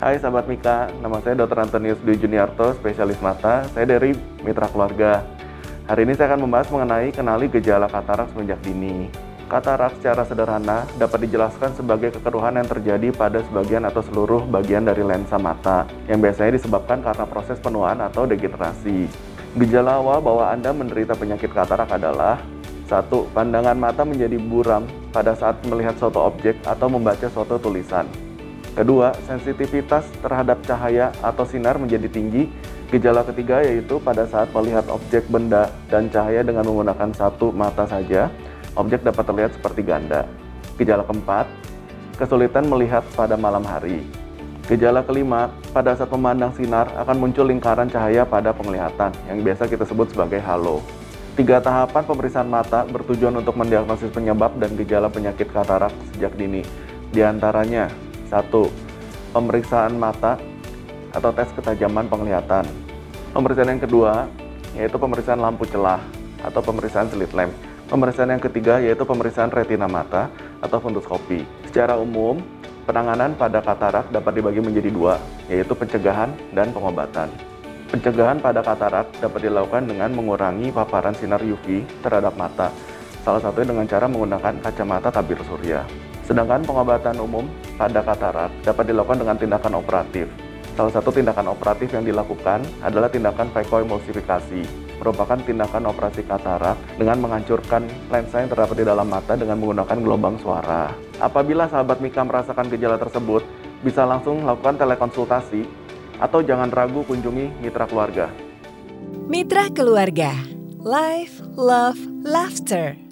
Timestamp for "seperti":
39.54-39.86